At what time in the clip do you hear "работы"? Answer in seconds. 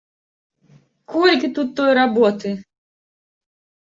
1.99-2.49